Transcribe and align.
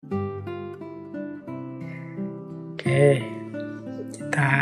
Oke, 0.00 0.16
kita 4.16 4.52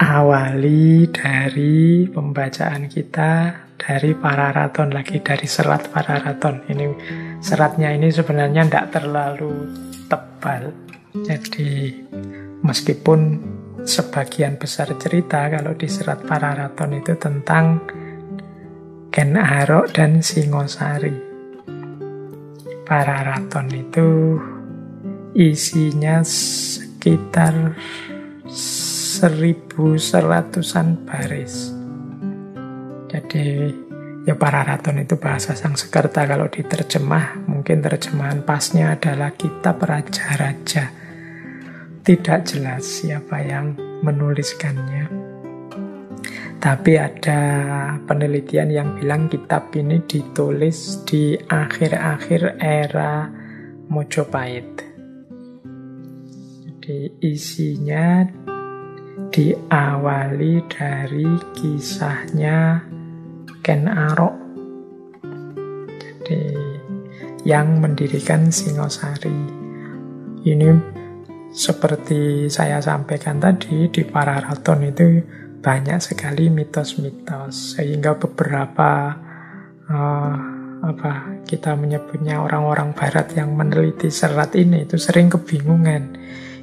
awali 0.00 1.04
dari 1.12 2.08
pembacaan 2.08 2.88
kita 2.88 3.52
dari 3.76 4.16
Pararaton 4.16 4.96
lagi 4.96 5.20
dari 5.20 5.44
serat 5.44 5.92
Pararaton. 5.92 6.64
Ini 6.72 6.86
seratnya 7.44 7.92
ini 7.92 8.08
sebenarnya 8.08 8.64
tidak 8.64 8.96
terlalu 8.96 9.68
tebal. 10.08 10.72
Jadi 11.20 12.00
meskipun 12.64 13.20
sebagian 13.84 14.56
besar 14.56 14.88
cerita 14.96 15.52
kalau 15.52 15.76
di 15.76 15.84
serat 15.84 16.24
Pararaton 16.24 16.96
itu 16.96 17.12
tentang 17.20 17.84
Ken 19.12 19.36
Arok 19.36 19.92
dan 19.92 20.24
Singosari. 20.24 21.29
Pararaton 22.90 23.70
itu 23.70 24.34
isinya 25.30 26.26
sekitar 26.26 27.78
seribu 28.50 29.94
seratusan 29.94 31.06
baris. 31.06 31.70
Jadi 33.06 33.70
ya 34.26 34.34
Pararaton 34.34 35.06
itu 35.06 35.14
bahasa 35.22 35.54
Sangsekerta 35.54 36.26
kalau 36.26 36.50
diterjemah 36.50 37.46
mungkin 37.46 37.78
terjemahan 37.78 38.42
pasnya 38.42 38.98
adalah 38.98 39.38
kitab 39.38 39.78
raja-raja. 39.86 40.90
Tidak 42.02 42.40
jelas 42.42 42.82
siapa 43.06 43.38
yang 43.38 43.78
menuliskannya. 44.02 45.19
Tapi 46.60 46.92
ada 47.00 47.40
penelitian 48.04 48.68
yang 48.68 48.88
bilang 49.00 49.32
kitab 49.32 49.72
ini 49.72 49.96
ditulis 50.04 51.00
di 51.08 51.32
akhir-akhir 51.32 52.60
era 52.60 53.32
Mojopahit. 53.88 54.68
Jadi 56.68 57.16
isinya 57.24 58.28
diawali 59.32 60.54
dari 60.68 61.32
kisahnya 61.56 62.84
Ken 63.64 63.88
Arok. 63.88 64.36
Jadi 65.96 66.44
yang 67.48 67.80
mendirikan 67.80 68.52
Singosari. 68.52 69.40
Ini 70.44 70.68
seperti 71.56 72.52
saya 72.52 72.84
sampaikan 72.84 73.40
tadi 73.40 73.88
di 73.88 74.04
Pararaton 74.04 74.80
itu 74.84 75.08
banyak 75.60 76.00
sekali 76.00 76.48
mitos-mitos 76.48 77.76
sehingga 77.76 78.16
beberapa 78.16 79.12
uh, 79.86 80.34
apa 80.80 81.44
kita 81.44 81.76
menyebutnya 81.76 82.40
orang-orang 82.40 82.96
barat 82.96 83.28
yang 83.36 83.52
meneliti 83.52 84.08
serat 84.08 84.56
ini 84.56 84.88
itu 84.88 84.96
sering 84.96 85.28
kebingungan. 85.28 86.16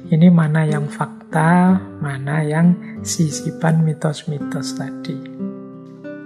Ini 0.08 0.32
mana 0.32 0.64
yang 0.66 0.90
fakta 0.90 1.78
mana 2.02 2.42
yang 2.42 2.74
sisipan 3.06 3.86
mitos-mitos 3.86 4.74
tadi. 4.74 5.38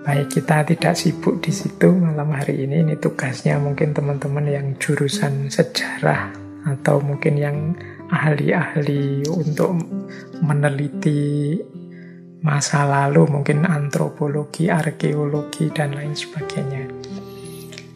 Baik 0.02 0.34
kita 0.34 0.66
tidak 0.66 0.98
sibuk 0.98 1.38
di 1.44 1.52
situ 1.54 1.92
malam 1.92 2.32
hari 2.34 2.64
ini. 2.66 2.82
Ini 2.82 2.94
tugasnya 2.98 3.60
mungkin 3.60 3.94
teman-teman 3.94 4.46
yang 4.50 4.66
jurusan 4.80 5.46
sejarah 5.46 6.32
atau 6.62 7.02
mungkin 7.02 7.34
yang 7.38 7.56
ahli-ahli 8.10 9.26
untuk 9.30 9.78
meneliti 10.42 11.58
masa 12.42 12.82
lalu, 12.84 13.26
mungkin 13.30 13.62
antropologi, 13.64 14.66
arkeologi, 14.66 15.70
dan 15.70 15.94
lain 15.94 16.12
sebagainya. 16.12 16.84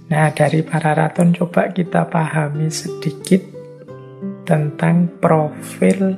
Nah, 0.07 0.31
dari 0.31 0.63
para 0.63 0.95
raton 0.95 1.35
coba 1.35 1.75
kita 1.75 2.07
pahami 2.07 2.71
sedikit 2.71 3.43
tentang 4.47 5.11
profil 5.19 6.15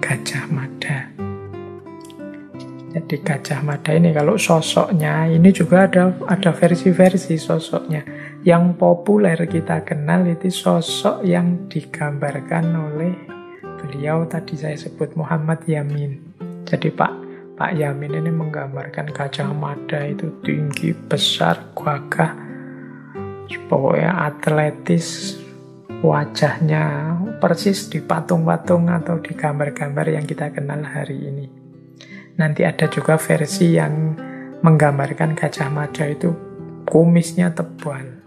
Gajah 0.00 0.48
Mada. 0.48 1.12
Jadi 2.88 3.16
Gajah 3.20 3.60
Mada 3.60 3.92
ini 3.92 4.16
kalau 4.16 4.40
sosoknya 4.40 5.28
ini 5.28 5.52
juga 5.52 5.84
ada 5.84 6.16
ada 6.24 6.56
versi-versi 6.56 7.36
sosoknya. 7.36 8.00
Yang 8.48 8.80
populer 8.80 9.36
kita 9.44 9.84
kenal 9.84 10.24
itu 10.24 10.48
sosok 10.48 11.20
yang 11.20 11.68
digambarkan 11.68 12.64
oleh 12.72 13.12
beliau 13.76 14.24
tadi 14.24 14.56
saya 14.56 14.80
sebut 14.80 15.12
Muhammad 15.20 15.68
Yamin. 15.68 16.16
Jadi 16.64 16.88
Pak 16.88 17.12
Pak 17.58 17.74
Yamin 17.74 18.22
ini 18.22 18.30
menggambarkan 18.30 19.10
Gajah 19.10 19.50
Mada 19.50 20.06
itu 20.06 20.30
tinggi, 20.46 20.94
besar, 20.94 21.74
gagah, 21.74 22.38
pokoknya 23.66 24.14
atletis, 24.30 25.34
wajahnya 26.06 27.18
persis 27.42 27.90
di 27.90 27.98
patung-patung 27.98 28.86
atau 28.86 29.18
di 29.18 29.34
gambar-gambar 29.34 30.06
yang 30.06 30.22
kita 30.22 30.54
kenal 30.54 30.86
hari 30.86 31.18
ini. 31.18 31.46
Nanti 32.38 32.62
ada 32.62 32.86
juga 32.86 33.18
versi 33.18 33.74
yang 33.74 34.14
menggambarkan 34.62 35.34
Gajah 35.34 35.66
Mada 35.66 36.06
itu 36.06 36.30
kumisnya 36.86 37.50
tebal. 37.50 38.22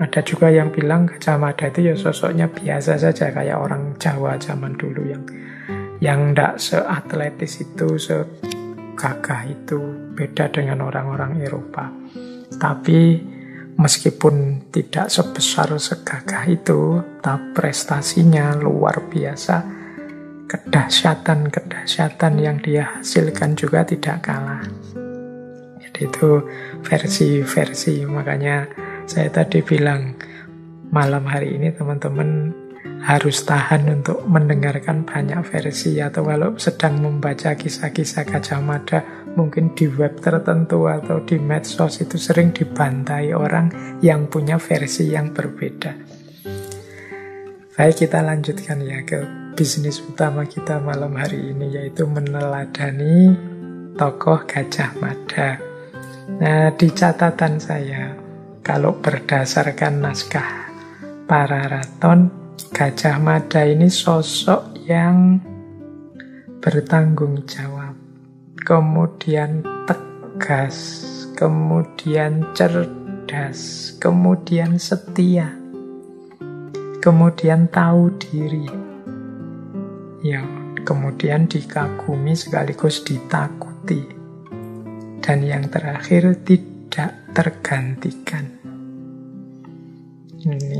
Ada 0.00 0.24
juga 0.24 0.48
yang 0.48 0.72
bilang 0.72 1.04
Gajah 1.12 1.36
Mada 1.36 1.68
itu 1.68 1.92
ya 1.92 1.94
sosoknya 1.94 2.48
biasa 2.48 2.96
saja 2.96 3.28
kayak 3.28 3.60
orang 3.60 4.00
Jawa 4.00 4.40
zaman 4.40 4.80
dulu 4.80 5.04
yang 5.12 5.28
yang 6.04 6.36
tidak 6.36 6.60
seatletis 6.60 7.64
itu, 7.64 7.96
segagah 7.96 9.48
itu, 9.48 9.80
beda 10.12 10.52
dengan 10.52 10.84
orang-orang 10.84 11.40
Eropa. 11.40 11.88
Tapi 12.60 13.24
meskipun 13.80 14.68
tidak 14.68 15.08
sebesar 15.08 15.72
segagah 15.80 16.44
itu, 16.44 17.00
tapi 17.24 17.56
prestasinya 17.56 18.52
luar 18.52 19.00
biasa. 19.08 19.64
Kedahsyatan-kedahsyatan 20.44 22.32
yang 22.36 22.60
dia 22.60 23.00
hasilkan 23.00 23.56
juga 23.56 23.80
tidak 23.88 24.28
kalah. 24.28 24.60
Jadi 25.80 26.00
itu 26.04 26.44
versi-versi, 26.84 28.04
makanya 28.04 28.68
saya 29.08 29.32
tadi 29.32 29.64
bilang 29.64 30.12
malam 30.92 31.24
hari 31.24 31.56
ini 31.56 31.72
teman-teman 31.72 32.52
harus 33.04 33.44
tahan 33.44 34.00
untuk 34.00 34.24
mendengarkan 34.24 35.04
banyak 35.04 35.40
versi 35.44 36.00
atau 36.00 36.24
kalau 36.24 36.56
sedang 36.56 37.04
membaca 37.04 37.52
kisah-kisah 37.52 38.24
Gajah 38.24 38.60
mungkin 39.36 39.76
di 39.76 39.88
web 39.92 40.16
tertentu 40.20 40.88
atau 40.88 41.20
di 41.20 41.36
medsos 41.36 42.00
itu 42.00 42.16
sering 42.16 42.56
dibantai 42.56 43.36
orang 43.36 43.98
yang 44.00 44.28
punya 44.28 44.56
versi 44.56 45.12
yang 45.12 45.36
berbeda. 45.36 45.92
Baik 47.74 48.06
kita 48.06 48.22
lanjutkan 48.22 48.78
ya 48.86 49.02
ke 49.02 49.26
bisnis 49.58 49.98
utama 49.98 50.46
kita 50.46 50.78
malam 50.78 51.12
hari 51.18 51.50
ini 51.52 51.74
yaitu 51.74 52.06
meneladani 52.06 53.34
tokoh 53.98 54.46
Gajah 54.46 54.94
Mada. 55.02 55.58
Nah 56.40 56.72
di 56.72 56.88
catatan 56.88 57.60
saya 57.60 58.14
kalau 58.64 58.96
berdasarkan 58.96 60.00
naskah 60.00 60.70
para 61.28 61.68
raton 61.68 62.43
Gajah 62.54 63.18
Mada 63.18 63.66
ini 63.66 63.90
sosok 63.90 64.78
yang 64.86 65.42
bertanggung 66.62 67.42
jawab, 67.50 67.98
kemudian 68.62 69.66
tegas, 69.90 71.02
kemudian 71.34 72.46
cerdas, 72.54 73.90
kemudian 73.98 74.78
setia, 74.78 75.50
kemudian 77.02 77.66
tahu 77.66 78.14
diri. 78.22 78.70
Ya, 80.22 80.46
kemudian 80.86 81.50
dikagumi 81.50 82.38
sekaligus 82.38 83.02
ditakuti. 83.02 84.08
Dan 85.18 85.42
yang 85.42 85.68
terakhir 85.68 86.38
tidak 86.46 87.34
tergantikan. 87.34 88.63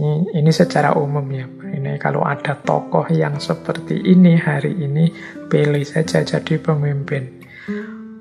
Ini 0.04 0.36
ini 0.36 0.52
secara 0.52 0.92
umum 1.00 1.24
ya. 1.32 1.48
Ini 1.48 1.96
kalau 1.96 2.28
ada 2.28 2.52
tokoh 2.60 3.08
yang 3.08 3.40
seperti 3.40 4.04
ini 4.04 4.36
hari 4.36 4.76
ini, 4.76 5.08
pilih 5.48 5.80
saja 5.80 6.20
jadi 6.20 6.60
pemimpin. 6.60 7.40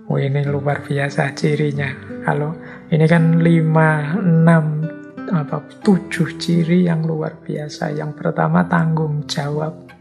Oh 0.08 0.16
ini 0.16 0.48
luar 0.48 0.80
biasa 0.88 1.36
cirinya. 1.36 1.92
Kalau 2.24 2.56
ini 2.88 3.04
kan 3.04 3.44
lima 3.44 4.16
enam 4.16 4.88
apa 5.28 5.60
tujuh 5.84 6.40
ciri 6.40 6.88
yang 6.88 7.04
luar 7.04 7.44
biasa. 7.44 7.92
Yang 7.92 8.12
pertama 8.16 8.64
tanggung 8.64 9.28
jawab. 9.28 9.92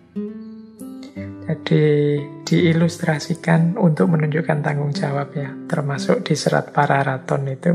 Jadi 1.43 1.83
diilustrasikan 2.47 3.75
untuk 3.75 4.15
menunjukkan 4.15 4.63
tanggung 4.63 4.95
jawab 4.95 5.35
ya, 5.35 5.51
termasuk 5.67 6.23
di 6.23 6.39
serat 6.39 6.71
para 6.71 7.03
raton 7.03 7.43
itu 7.51 7.75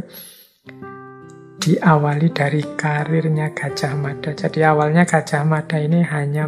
diawali 1.58 2.30
dari 2.32 2.62
karirnya 2.64 3.52
Gajah 3.52 3.94
Mada. 3.98 4.32
Jadi 4.32 4.62
awalnya 4.64 5.04
Gajah 5.04 5.44
Mada 5.44 5.78
ini 5.82 6.06
hanya 6.06 6.48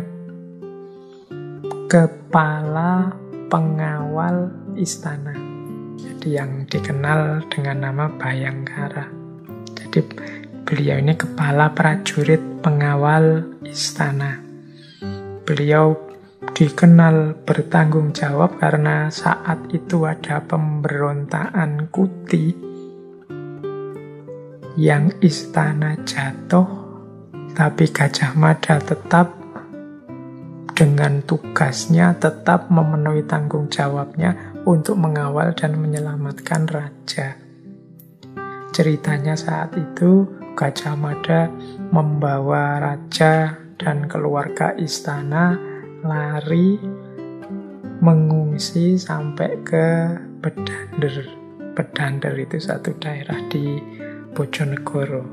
kepala 1.89 3.13
pengawal 3.49 4.53
istana. 4.77 5.33
Jadi 5.97 6.37
yang 6.37 6.69
dikenal 6.69 7.49
dengan 7.49 7.89
nama 7.89 8.05
Bayangkara. 8.13 9.09
Jadi 9.73 9.99
beliau 10.63 11.01
ini 11.01 11.17
kepala 11.17 11.73
prajurit 11.73 12.61
pengawal 12.61 13.43
istana. 13.65 14.37
Beliau 15.43 15.97
dikenal 16.53 17.41
bertanggung 17.43 18.13
jawab 18.13 18.61
karena 18.61 19.09
saat 19.09 19.73
itu 19.73 20.05
ada 20.05 20.45
pemberontakan 20.45 21.89
Kuti 21.89 22.68
yang 24.79 25.11
istana 25.19 25.99
jatuh, 26.07 26.63
tapi 27.51 27.91
Gajah 27.91 28.31
Mada 28.39 28.79
tetap 28.79 29.35
dengan 30.71 31.19
tugasnya 31.27 32.15
tetap 32.15 32.71
memenuhi 32.71 33.27
tanggung 33.27 33.67
jawabnya 33.67 34.55
untuk 34.63 34.95
mengawal 34.95 35.51
dan 35.51 35.75
menyelamatkan 35.75 36.63
raja. 36.71 37.35
Ceritanya 38.71 39.35
saat 39.35 39.75
itu 39.75 40.23
Gajah 40.55 40.95
Mada 40.95 41.51
membawa 41.91 42.79
raja 42.79 43.59
dan 43.75 44.07
keluarga 44.07 44.71
istana 44.79 45.59
lari 46.07 46.79
mengungsi 47.99 48.95
sampai 48.95 49.59
ke 49.67 49.87
Bedander. 50.39 51.35
Bedander 51.75 52.31
itu 52.39 52.55
satu 52.55 52.95
daerah 52.95 53.43
di 53.51 53.98
Bojonegoro. 54.33 55.23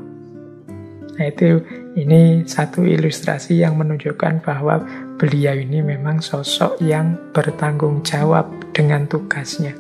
Nah 1.16 1.26
itu 1.32 1.64
ini 1.96 2.44
satu 2.44 2.84
ilustrasi 2.84 3.64
yang 3.64 3.81
menunjukkan 3.81 4.44
bahwa 4.44 4.84
beliau 5.16 5.56
ini 5.56 5.81
memang 5.81 6.20
sosok 6.20 6.76
yang 6.84 7.16
bertanggung 7.32 8.04
jawab 8.04 8.44
dengan 8.76 9.08
tugasnya. 9.08 9.72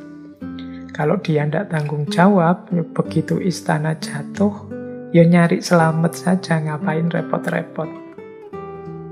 Kalau 0.96 1.20
dia 1.20 1.44
tidak 1.44 1.68
tanggung 1.68 2.08
jawab, 2.08 2.72
ya 2.72 2.80
begitu 2.80 3.36
istana 3.44 3.92
jatuh, 4.00 4.64
ya 5.12 5.28
nyari 5.28 5.60
selamat 5.60 6.12
saja, 6.16 6.56
ngapain 6.56 7.12
repot-repot. 7.12 7.90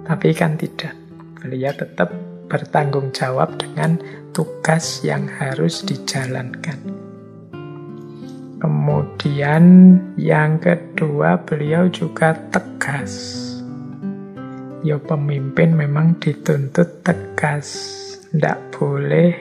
Tapi 0.08 0.32
kan 0.32 0.56
tidak 0.56 0.96
beliau 1.36 1.76
tetap 1.76 2.08
bertanggung 2.48 3.12
jawab 3.12 3.60
dengan 3.60 4.00
tugas 4.32 5.04
yang 5.04 5.28
harus 5.28 5.84
dijalankan. 5.84 7.03
Kemudian 8.64 9.64
yang 10.16 10.56
kedua 10.56 11.36
beliau 11.44 11.84
juga 11.92 12.32
tegas. 12.48 13.12
Ya 14.80 14.96
pemimpin 14.96 15.76
memang 15.76 16.16
dituntut 16.16 17.04
tegas. 17.04 17.68
Tidak 18.32 18.72
boleh 18.72 19.36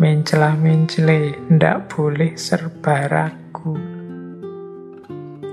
mencela-mencele, 0.00 1.44
tidak 1.44 1.92
boleh 1.92 2.40
serba 2.40 3.04
ragu. 3.04 3.76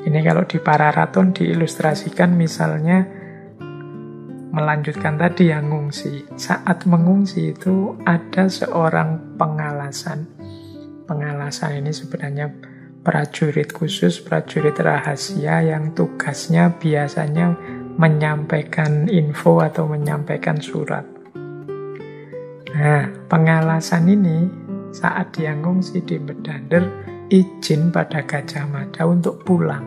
Ini 0.08 0.20
kalau 0.24 0.48
di 0.48 0.56
Pararaton 0.64 1.36
diilustrasikan 1.36 2.32
misalnya 2.32 3.04
melanjutkan 4.56 5.20
tadi 5.20 5.52
yang 5.52 5.68
ngungsi. 5.68 6.32
Saat 6.40 6.88
mengungsi 6.88 7.52
itu 7.52 8.00
ada 8.08 8.48
seorang 8.48 9.36
pengalasan. 9.36 10.32
Pengalasan 11.04 11.84
ini 11.84 11.92
sebenarnya 11.92 12.75
prajurit 13.06 13.70
khusus, 13.70 14.18
prajurit 14.18 14.74
rahasia 14.82 15.62
yang 15.62 15.94
tugasnya 15.94 16.74
biasanya 16.74 17.54
menyampaikan 18.02 19.06
info 19.06 19.62
atau 19.62 19.86
menyampaikan 19.86 20.58
surat. 20.58 21.06
Nah, 22.76 23.08
pengalasan 23.30 24.10
ini 24.10 24.50
saat 24.90 25.38
dia 25.38 25.54
ngungsi 25.54 26.02
di 26.04 26.18
Bedander 26.18 26.84
izin 27.30 27.94
pada 27.94 28.26
Gajah 28.26 28.66
Mada 28.68 29.06
untuk 29.06 29.46
pulang. 29.46 29.86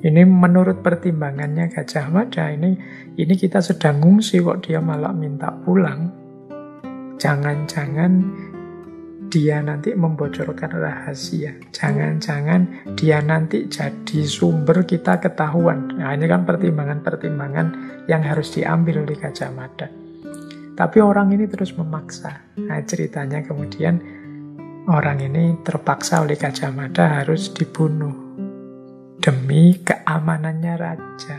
Ini 0.00 0.24
menurut 0.24 0.80
pertimbangannya 0.80 1.68
Gajah 1.68 2.08
Mada 2.08 2.48
ini 2.48 2.72
ini 3.20 3.34
kita 3.36 3.60
sedang 3.60 4.00
ngungsi 4.00 4.40
kok 4.40 4.64
dia 4.64 4.80
malah 4.80 5.12
minta 5.12 5.52
pulang. 5.52 6.08
Jangan-jangan 7.20 8.12
dia 9.30 9.62
nanti 9.62 9.94
membocorkan 9.94 10.74
rahasia. 10.74 11.54
Jangan-jangan 11.70 12.92
dia 12.98 13.22
nanti 13.22 13.70
jadi 13.70 14.26
sumber 14.26 14.82
kita 14.82 15.22
ketahuan. 15.22 15.94
Nah, 15.94 16.12
ini 16.12 16.26
kan 16.26 16.42
pertimbangan-pertimbangan 16.42 17.66
yang 18.10 18.26
harus 18.26 18.50
diambil 18.50 19.06
oleh 19.06 19.14
Gajah. 19.14 19.54
Tapi 20.74 20.98
orang 20.98 21.30
ini 21.30 21.46
terus 21.46 21.70
memaksa. 21.78 22.58
Nah, 22.58 22.82
ceritanya 22.82 23.46
kemudian 23.46 24.02
orang 24.90 25.22
ini 25.22 25.62
terpaksa 25.62 26.26
oleh 26.26 26.34
Gajah 26.34 26.74
Mada 26.74 27.22
harus 27.22 27.54
dibunuh 27.54 28.12
demi 29.22 29.78
keamanannya 29.78 30.74
raja. 30.74 31.38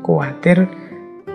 Khawatir 0.00 0.64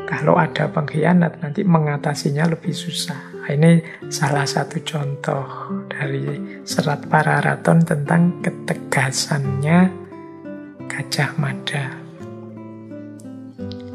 kalau 0.09 0.39
ada 0.39 0.71
pengkhianat 0.71 1.43
nanti 1.43 1.61
mengatasinya 1.61 2.49
lebih 2.49 2.73
susah. 2.73 3.36
Nah, 3.47 3.55
ini 3.55 3.79
salah 4.11 4.43
satu 4.43 4.83
contoh 4.83 5.47
dari 5.87 6.59
serat 6.67 7.07
para 7.07 7.39
raton 7.39 7.79
tentang 7.79 8.43
ketegasannya 8.43 9.87
Gajah 10.83 11.31
Mada. 11.39 11.95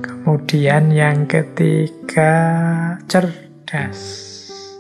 Kemudian 0.01 0.89
yang 0.89 1.29
ketiga 1.29 2.33
cerdas. 3.05 4.01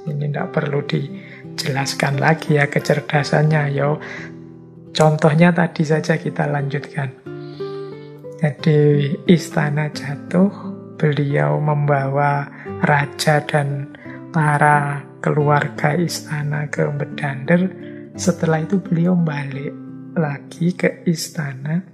Ini 0.08 0.32
tidak 0.32 0.56
perlu 0.56 0.80
dijelaskan 0.88 2.16
lagi 2.16 2.56
ya 2.56 2.64
kecerdasannya. 2.64 3.76
Yo 3.76 4.00
Contohnya 4.96 5.52
tadi 5.52 5.84
saja 5.84 6.16
kita 6.16 6.48
lanjutkan. 6.48 7.12
Jadi 8.40 9.12
istana 9.28 9.92
jatuh, 9.92 10.48
beliau 10.96 11.60
membawa 11.60 12.48
raja 12.80 13.44
dan 13.44 13.91
para 14.32 15.04
keluarga 15.20 15.94
istana 15.94 16.66
ke 16.66 16.88
Bedander. 16.90 17.70
Setelah 18.18 18.64
itu 18.64 18.80
beliau 18.80 19.14
balik 19.14 19.72
lagi 20.18 20.72
ke 20.72 21.06
istana, 21.06 21.84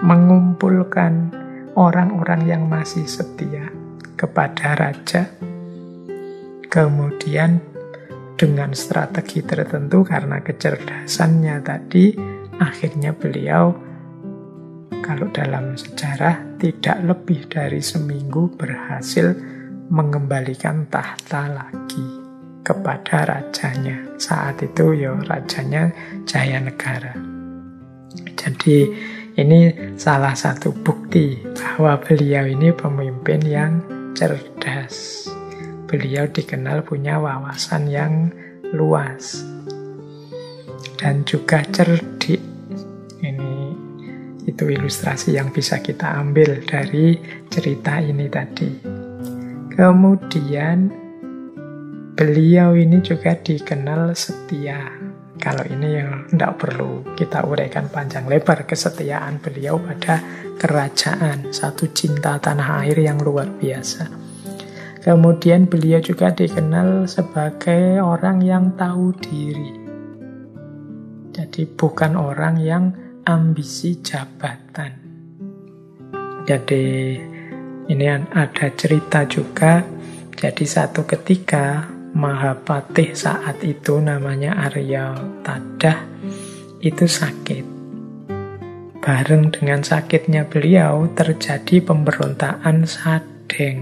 mengumpulkan 0.00 1.32
orang-orang 1.76 2.46
yang 2.46 2.62
masih 2.68 3.04
setia 3.08 3.72
kepada 4.14 4.76
raja. 4.76 5.28
Kemudian 6.68 7.60
dengan 8.36 8.76
strategi 8.76 9.40
tertentu 9.40 10.04
karena 10.04 10.44
kecerdasannya 10.44 11.56
tadi, 11.64 12.36
Akhirnya 12.56 13.12
beliau, 13.12 13.76
kalau 15.04 15.28
dalam 15.28 15.76
sejarah, 15.76 16.56
tidak 16.56 17.04
lebih 17.04 17.44
dari 17.52 17.84
seminggu 17.84 18.48
berhasil 18.56 19.36
mengembalikan 19.90 20.86
tahta 20.90 21.46
lagi 21.50 22.06
kepada 22.66 23.22
rajanya. 23.22 24.18
Saat 24.18 24.66
itu 24.66 24.94
ya 24.98 25.14
rajanya 25.14 25.94
Jaya 26.26 26.58
Negara. 26.58 27.14
Jadi 28.34 28.90
ini 29.36 29.70
salah 29.94 30.34
satu 30.34 30.72
bukti 30.72 31.38
bahwa 31.54 32.00
beliau 32.02 32.48
ini 32.48 32.72
pemimpin 32.74 33.42
yang 33.44 33.72
cerdas. 34.16 35.28
Beliau 35.86 36.26
dikenal 36.26 36.82
punya 36.82 37.22
wawasan 37.22 37.86
yang 37.86 38.34
luas 38.74 39.46
dan 40.98 41.22
juga 41.22 41.62
cerdik. 41.70 42.42
Ini 43.22 43.54
itu 44.48 44.64
ilustrasi 44.66 45.38
yang 45.38 45.54
bisa 45.54 45.78
kita 45.78 46.18
ambil 46.18 46.58
dari 46.66 47.20
cerita 47.46 48.02
ini 48.02 48.26
tadi. 48.26 48.95
Kemudian 49.76 50.88
beliau 52.16 52.72
ini 52.72 52.96
juga 53.04 53.36
dikenal 53.36 54.16
setia. 54.16 54.88
Kalau 55.36 55.68
ini 55.68 56.00
yang 56.00 56.24
tidak 56.32 56.64
perlu 56.64 57.04
kita 57.12 57.44
uraikan 57.44 57.92
panjang 57.92 58.24
lebar 58.24 58.64
kesetiaan 58.64 59.36
beliau 59.36 59.76
pada 59.76 60.24
kerajaan, 60.56 61.52
satu 61.52 61.92
cinta 61.92 62.40
tanah 62.40 62.88
air 62.88 63.04
yang 63.04 63.20
luar 63.20 63.52
biasa. 63.52 64.08
Kemudian 65.04 65.68
beliau 65.68 66.00
juga 66.00 66.32
dikenal 66.32 67.04
sebagai 67.04 68.00
orang 68.00 68.40
yang 68.40 68.72
tahu 68.80 69.12
diri. 69.20 69.76
Jadi 71.36 71.68
bukan 71.68 72.16
orang 72.16 72.56
yang 72.64 72.96
ambisi 73.28 74.00
jabatan. 74.00 75.04
Jadi 76.48 76.86
ini 77.86 78.06
ada 78.10 78.66
cerita 78.74 79.22
juga. 79.26 79.82
Jadi 80.36 80.64
satu 80.68 81.08
ketika 81.08 81.96
Mahapatih 82.16 83.12
saat 83.12 83.60
itu 83.60 84.00
namanya 84.00 84.56
Arya 84.56 85.12
Tadah 85.44 86.00
itu 86.80 87.04
sakit. 87.04 87.64
Bareng 89.04 89.52
dengan 89.52 89.84
sakitnya 89.84 90.48
beliau 90.48 91.12
terjadi 91.12 91.84
pemberontakan 91.84 92.88
Sadeng. 92.88 93.80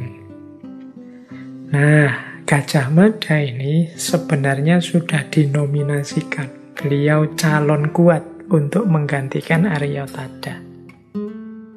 Nah, 1.70 2.42
Gajah 2.42 2.90
Mada 2.90 3.38
ini 3.38 3.94
sebenarnya 3.94 4.82
sudah 4.82 5.30
dinominasikan 5.30 6.74
beliau 6.74 7.30
calon 7.38 7.94
kuat 7.94 8.50
untuk 8.50 8.90
menggantikan 8.90 9.64
Arya 9.70 10.10
Tada. 10.10 10.73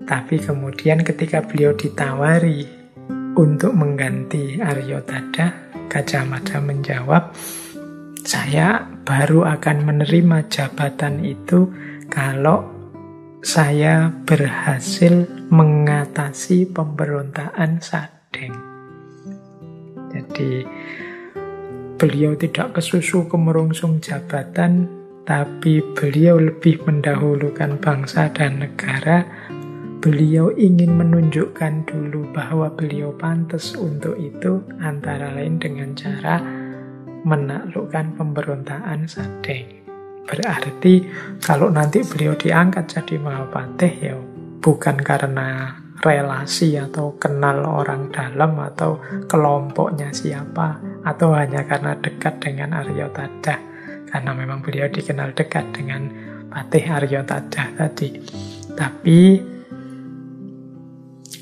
Tapi 0.08 0.40
kemudian 0.40 1.04
ketika 1.04 1.44
beliau 1.44 1.76
ditawari 1.76 2.64
untuk 3.36 3.76
mengganti 3.76 4.56
Aryo 4.56 5.04
Tada, 5.04 5.52
Gajah 5.92 6.24
Mada 6.24 6.64
menjawab, 6.64 7.36
saya 8.24 8.88
baru 9.04 9.44
akan 9.44 9.78
menerima 9.84 10.48
jabatan 10.48 11.28
itu 11.28 11.68
kalau 12.08 12.64
saya 13.44 14.12
berhasil 14.24 15.28
mengatasi 15.52 16.72
pemberontakan 16.72 17.84
Sadeng. 17.84 18.56
Jadi 20.12 20.64
beliau 22.00 22.32
tidak 22.40 22.80
kesusu 22.80 23.28
kemerungsung 23.28 24.00
jabatan, 24.00 24.88
tapi 25.28 25.84
beliau 25.96 26.40
lebih 26.40 26.80
mendahulukan 26.88 27.76
bangsa 27.80 28.32
dan 28.32 28.64
negara 28.64 29.28
beliau 29.98 30.54
ingin 30.54 30.94
menunjukkan 30.94 31.90
dulu 31.90 32.30
bahwa 32.30 32.70
beliau 32.70 33.10
pantas 33.18 33.74
untuk 33.74 34.14
itu 34.22 34.62
antara 34.78 35.34
lain 35.34 35.58
dengan 35.58 35.98
cara 35.98 36.38
menaklukkan 37.26 38.14
pemberontakan 38.14 39.10
Sadeng. 39.10 39.66
Berarti 40.28 41.02
kalau 41.42 41.72
nanti 41.72 42.04
beliau 42.04 42.36
diangkat 42.36 42.86
jadi 43.00 43.16
Mahapatih 43.18 43.94
ya 44.04 44.16
bukan 44.60 45.00
karena 45.00 45.80
relasi 46.04 46.78
atau 46.78 47.18
kenal 47.18 47.66
orang 47.66 48.14
dalam 48.14 48.54
atau 48.60 49.02
kelompoknya 49.26 50.14
siapa 50.14 50.78
atau 51.02 51.34
hanya 51.34 51.66
karena 51.66 51.98
dekat 51.98 52.38
dengan 52.38 52.76
Aryo 52.84 53.10
Tadah 53.10 53.60
karena 54.12 54.32
memang 54.36 54.62
beliau 54.62 54.86
dikenal 54.92 55.34
dekat 55.34 55.74
dengan 55.74 56.06
Patih 56.54 56.86
Aryo 56.86 57.26
Tadah 57.26 57.68
tadi 57.74 58.14
tapi 58.78 59.42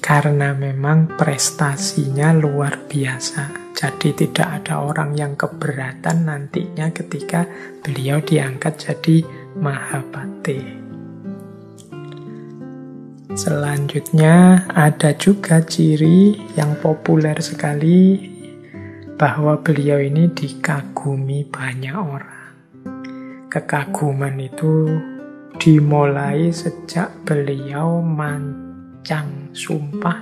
karena 0.05 0.53
memang 0.53 1.17
prestasinya 1.17 2.29
luar 2.29 2.85
biasa. 2.85 3.74
Jadi 3.74 4.13
tidak 4.13 4.62
ada 4.62 4.85
orang 4.85 5.17
yang 5.17 5.33
keberatan 5.33 6.29
nantinya 6.29 6.93
ketika 6.93 7.50
beliau 7.81 8.21
diangkat 8.21 8.77
jadi 8.77 9.25
Mahapati. 9.57 10.62
Selanjutnya 13.33 14.67
ada 14.69 15.12
juga 15.17 15.65
ciri 15.65 16.38
yang 16.53 16.77
populer 16.77 17.35
sekali 17.41 18.29
bahwa 19.17 19.57
beliau 19.57 19.97
ini 19.97 20.29
dikagumi 20.29 21.50
banyak 21.50 21.95
orang. 21.97 22.51
Kekaguman 23.50 24.38
itu 24.38 25.01
dimulai 25.57 26.53
sejak 26.53 27.25
beliau 27.25 28.03
man 28.03 28.64
Cang 29.05 29.53
sumpah 29.53 30.17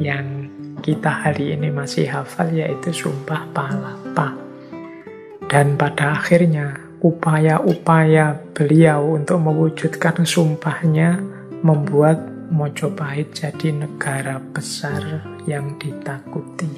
yang 0.00 0.48
kita 0.80 1.28
hari 1.28 1.52
ini 1.52 1.68
masih 1.68 2.08
hafal 2.08 2.48
yaitu 2.56 2.88
sumpah 2.88 3.44
palapa. 3.52 4.32
Dan 5.44 5.76
pada 5.76 6.16
akhirnya 6.16 6.72
upaya-upaya 7.04 8.32
beliau 8.56 9.12
untuk 9.12 9.44
mewujudkan 9.44 10.24
sumpahnya 10.24 11.20
membuat 11.60 12.16
Mojopahit 12.48 13.36
jadi 13.36 13.76
negara 13.76 14.40
besar 14.40 15.20
yang 15.44 15.76
ditakuti. 15.76 16.72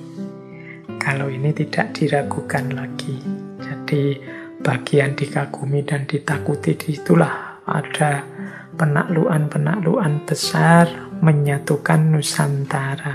Kalau 0.98 1.30
ini 1.30 1.54
tidak 1.54 1.94
diragukan 1.94 2.74
lagi. 2.74 3.22
Jadi 3.62 4.18
bagian 4.58 5.14
dikagumi 5.14 5.86
dan 5.86 6.10
ditakuti 6.10 6.74
itulah 6.90 7.62
ada 7.70 8.26
penakluan-penakluan 8.74 10.26
besar 10.26 11.09
menyatukan 11.20 12.16
Nusantara 12.16 13.12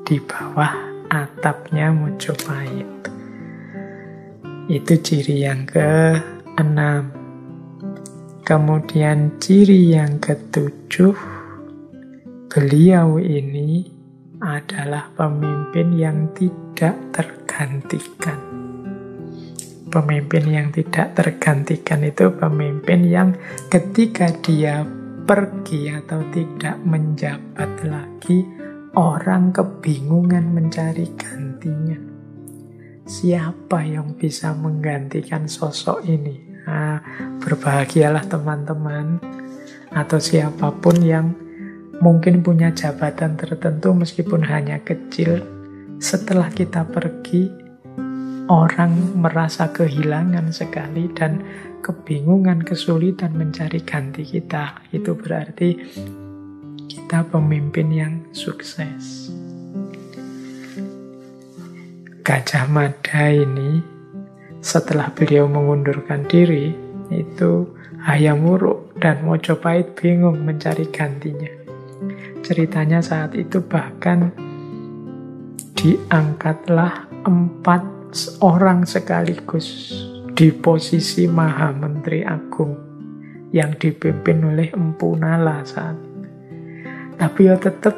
di 0.00 0.16
bawah 0.16 0.72
atapnya 1.12 1.92
Mojopahit. 1.92 2.88
Itu 4.72 4.96
ciri 4.96 5.44
yang 5.44 5.68
keenam. 5.68 7.12
Kemudian 8.42 9.36
ciri 9.36 9.92
yang 9.92 10.16
ketujuh, 10.24 11.12
beliau 12.48 13.20
ini 13.20 13.84
adalah 14.40 15.12
pemimpin 15.12 15.92
yang 15.92 16.32
tidak 16.32 16.96
tergantikan. 17.12 18.40
Pemimpin 19.92 20.44
yang 20.48 20.72
tidak 20.72 21.12
tergantikan 21.12 22.00
itu 22.00 22.32
pemimpin 22.32 23.04
yang 23.04 23.36
ketika 23.68 24.32
dia 24.40 25.01
pergi 25.22 25.88
atau 25.88 26.20
tidak 26.34 26.82
menjabat 26.82 27.70
lagi, 27.86 28.42
orang 28.98 29.54
kebingungan 29.54 30.50
mencari 30.50 31.06
gantinya. 31.14 31.98
Siapa 33.06 33.82
yang 33.86 34.14
bisa 34.18 34.54
menggantikan 34.54 35.46
sosok 35.46 36.02
ini? 36.06 36.64
Nah, 36.66 37.02
berbahagialah 37.42 38.26
teman-teman 38.26 39.18
atau 39.90 40.18
siapa 40.22 40.70
pun 40.78 40.96
yang 41.02 41.34
mungkin 42.02 42.42
punya 42.42 42.74
jabatan 42.74 43.38
tertentu 43.38 43.94
meskipun 43.94 44.42
hanya 44.46 44.82
kecil. 44.82 45.42
Setelah 46.02 46.50
kita 46.50 46.82
pergi, 46.86 47.61
orang 48.52 49.16
merasa 49.16 49.72
kehilangan 49.72 50.52
sekali 50.52 51.08
dan 51.16 51.40
kebingungan, 51.80 52.60
kesulitan 52.60 53.32
mencari 53.32 53.80
ganti 53.80 54.28
kita, 54.28 54.76
itu 54.92 55.16
berarti 55.16 55.80
kita 56.84 57.24
pemimpin 57.32 57.88
yang 57.88 58.14
sukses. 58.36 59.32
Gajah 62.20 62.68
Mada 62.68 63.32
ini 63.32 63.80
setelah 64.60 65.08
beliau 65.10 65.48
mengundurkan 65.48 66.28
diri 66.28 66.76
itu 67.08 67.66
Hayamuruk 68.04 69.00
dan 69.00 69.24
Mojopahit 69.24 69.96
bingung 69.96 70.44
mencari 70.44 70.86
gantinya. 70.92 71.50
Ceritanya 72.44 73.00
saat 73.00 73.32
itu 73.34 73.62
bahkan 73.64 74.30
diangkatlah 75.78 77.10
empat 77.26 78.01
orang 78.44 78.84
sekaligus 78.84 79.92
di 80.32 80.52
posisi 80.52 81.24
Maha 81.28 81.72
Menteri 81.72 82.24
Agung 82.24 82.76
yang 83.52 83.76
dipimpin 83.76 84.44
oleh 84.48 84.72
Empu 84.72 85.12
Nala 85.16 85.60
saat 85.64 85.96
Tapi 87.20 87.40
ya 87.46 87.54
tetap 87.60 87.94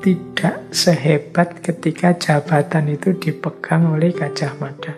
tidak 0.00 0.72
sehebat 0.72 1.60
ketika 1.60 2.16
jabatan 2.16 2.88
itu 2.88 3.12
dipegang 3.20 3.96
oleh 3.96 4.14
Gajah 4.16 4.56
Mada. 4.56 4.94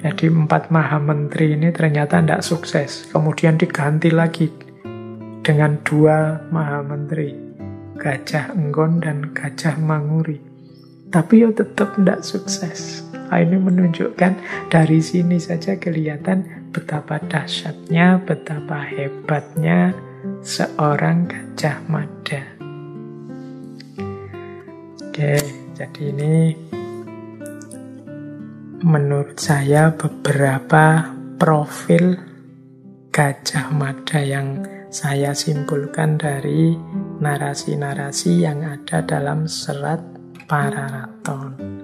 Jadi 0.00 0.26
empat 0.32 0.72
Maha 0.72 0.96
Menteri 0.96 1.54
ini 1.54 1.68
ternyata 1.70 2.18
tidak 2.18 2.42
sukses. 2.42 3.06
Kemudian 3.12 3.60
diganti 3.60 4.08
lagi 4.08 4.48
dengan 5.44 5.76
dua 5.84 6.40
Maha 6.48 6.80
Menteri. 6.82 7.36
Gajah 8.00 8.56
Enggon 8.56 9.04
dan 9.04 9.28
Gajah 9.36 9.76
Manguri. 9.76 10.49
Tapi 11.10 11.42
ya 11.42 11.50
tetap 11.50 11.98
tidak 11.98 12.22
sukses. 12.22 13.02
Nah, 13.30 13.42
ini 13.42 13.58
menunjukkan 13.58 14.32
dari 14.70 15.02
sini 15.02 15.42
saja 15.42 15.74
kelihatan 15.78 16.70
betapa 16.70 17.18
dahsyatnya, 17.18 18.22
betapa 18.22 18.86
hebatnya 18.86 19.94
seorang 20.42 21.26
Gajah 21.26 21.78
Mada. 21.90 22.42
Oke, 25.02 25.34
jadi 25.74 26.02
ini 26.14 26.54
menurut 28.86 29.38
saya 29.38 29.90
beberapa 29.94 31.10
profil 31.38 32.18
Gajah 33.10 33.74
Mada 33.74 34.22
yang 34.22 34.62
saya 34.90 35.34
simpulkan 35.34 36.18
dari 36.18 36.74
narasi-narasi 37.18 38.42
yang 38.46 38.62
ada 38.66 39.02
dalam 39.02 39.46
serat 39.46 40.19
Pararaton. 40.50 41.79